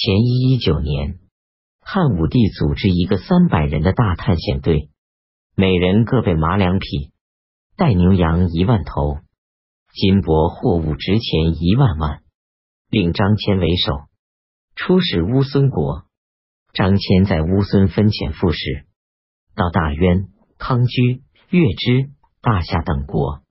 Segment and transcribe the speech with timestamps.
[0.00, 1.18] 前一一九年，
[1.80, 4.90] 汉武帝组织一个三百人的大探险队，
[5.56, 7.10] 每人各备马两匹，
[7.76, 9.18] 带牛羊一万头，
[9.92, 12.22] 金帛货物值钱一万万，
[12.88, 14.06] 令张骞为首，
[14.76, 16.04] 出使乌孙国。
[16.72, 18.86] 张骞在乌孙分遣副使，
[19.56, 20.28] 到大渊、
[20.58, 22.10] 康居、月支、
[22.40, 23.42] 大夏等国，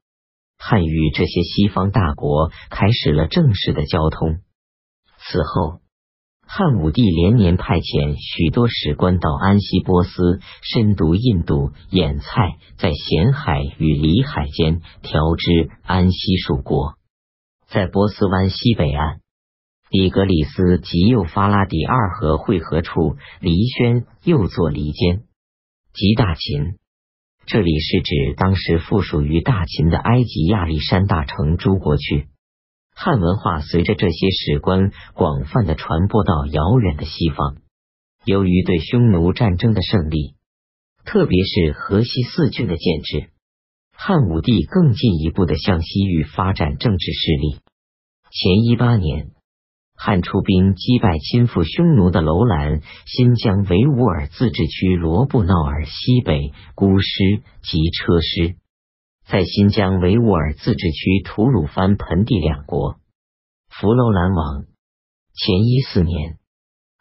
[0.58, 4.40] 汉与这些西方大国开始了正式的交通。
[5.18, 5.82] 此后。
[6.50, 16.96] 汉武帝连年派遣许多使官到安西波斯，深读印度眼菜，在咸海与里海间调支安西属国。
[17.68, 19.20] 在波斯湾西北岸，
[19.90, 25.24] 底格里斯及幼发拉底二河汇合处，黎轩又作黎间，
[25.94, 26.78] 即大秦。
[27.46, 32.30] 这里是指当时附属于大秦的埃及亚历山大城诸国区。
[33.00, 37.58] 汉文化随着这些史官广泛的传播到遥远的西方。
[38.26, 40.34] 由于对匈奴战争的胜利，
[41.06, 43.30] 特别是河西四郡的建制，
[43.96, 47.60] 汉武帝更进一步的向西域发展政治势力。
[48.32, 49.30] 前一八年，
[49.96, 58.56] 汉出兵击败亲附匈奴的楼兰、新疆维吾尔自治区罗布闹尔西北姑师及车师。
[59.30, 62.96] 在新疆维吾尔自治区吐鲁番盆地两国，
[63.68, 64.64] 福楼兰王。
[65.34, 66.38] 前一四年，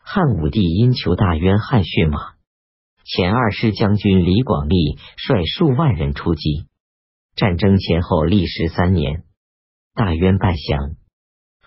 [0.02, 2.18] 汉武帝因求大渊汗血马，
[3.04, 6.66] 前二师将军李广利率数万人出击。
[7.36, 9.22] 战争前后历时三年，
[9.94, 10.96] 大渊败降，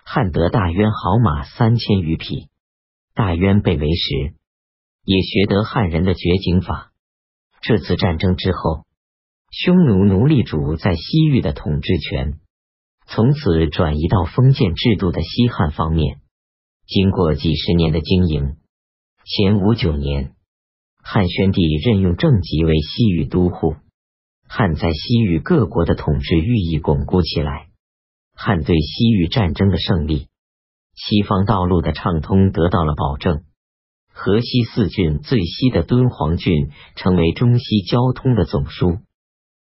[0.04, 2.50] 汉得大渊好马三千余匹。
[3.14, 4.34] 大渊被围时，
[5.04, 6.92] 也学得汉人的绝景法。
[7.62, 8.84] 这次战争之后。
[9.50, 12.38] 匈奴奴隶主在西域的统治权，
[13.08, 16.20] 从此转移到封建制度的西汉方面。
[16.86, 18.56] 经过几十年的经营，
[19.24, 20.34] 前五九年，
[21.02, 23.74] 汉宣帝任用郑吉为西域都护，
[24.46, 27.70] 汉在西域各国的统治愈益巩固起来。
[28.36, 30.28] 汉对西域战争的胜利，
[30.94, 33.42] 西方道路的畅通得到了保证。
[34.12, 39.00] 河西四郡最西的敦煌郡，成为中西交通的总枢。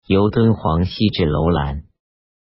[0.08, 1.84] 由敦煌西至楼兰，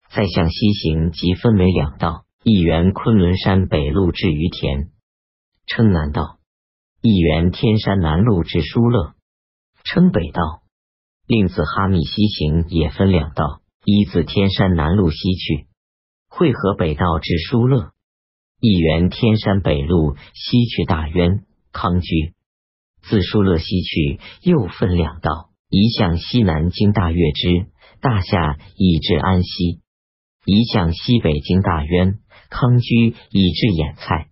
[0.09, 4.89] 再向西行，即分为两道：一沿昆仑山北路至于田，
[5.67, 6.39] 称南道；
[7.03, 9.13] 一沿天山南路至疏勒，
[9.83, 10.63] 称北道。
[11.27, 15.67] 另自哈密西行，也分两道：一自天山南路西去，
[16.29, 17.91] 汇合北道至疏勒；
[18.59, 22.33] 一沿天山北路西去大渊、康居，
[23.03, 25.50] 自疏勒西去，又分两道。
[25.71, 27.67] 一向西南经大月支、
[28.01, 29.79] 大夏以至安西；
[30.45, 34.27] 一向西北经大渊、康居以至眼菜。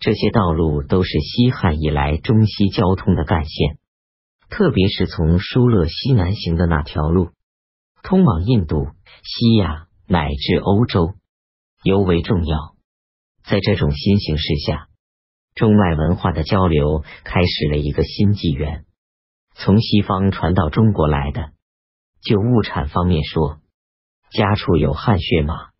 [0.00, 3.78] 这些道路都是西汉以来中西交通的干线，
[4.50, 7.28] 特别是从疏勒西南行的那条路，
[8.02, 8.88] 通往印度、
[9.22, 11.14] 西亚乃至欧洲，
[11.84, 12.74] 尤为重要。
[13.44, 14.88] 在这种新形势下，
[15.54, 18.84] 中外文化的交流开始了一个新纪元。
[19.54, 21.52] 从西方传到中国来的，
[22.20, 23.60] 就物产方面说，
[24.30, 25.70] 家畜有汗血马，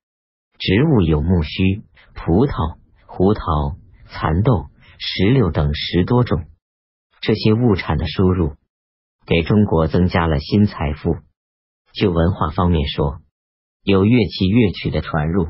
[0.59, 1.83] 植物有木须、
[2.15, 3.43] 葡萄、胡桃、
[4.07, 4.69] 蚕豆、
[4.99, 6.45] 石榴等十多种。
[7.21, 8.55] 这些物产的输入，
[9.27, 11.17] 给中国增加了新财富。
[11.93, 13.19] 就文化方面说，
[13.83, 15.49] 有乐器乐曲的传入，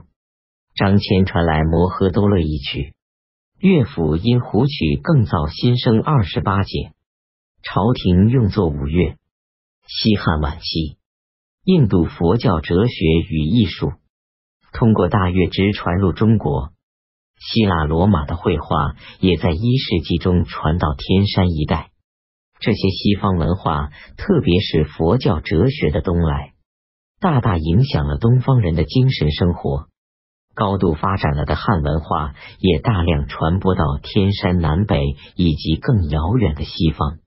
[0.74, 2.94] 张骞传来摩诃多勒一曲，
[3.58, 6.93] 乐府因胡曲更造新生二十八节。
[7.64, 9.16] 朝廷用作五乐。
[9.86, 10.98] 西汉晚期，
[11.64, 13.92] 印度佛教哲学与艺术
[14.74, 16.72] 通过大月支传入中国。
[17.38, 21.90] 希腊罗马的绘画也在一世纪中传到天山一带。
[22.60, 23.88] 这些西方文化，
[24.18, 26.52] 特别是佛教哲学的东来，
[27.18, 29.86] 大大影响了东方人的精神生活。
[30.54, 35.00] 高度发展了的汉文化，也大量传播到天山南北
[35.34, 37.18] 以及更遥远的西方。